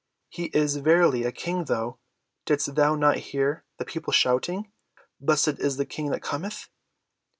[0.29, 1.99] "He is verily a King though.
[2.47, 4.71] Didst thou not hear the people shouting,
[5.19, 6.69] 'Blessed is the King that cometh!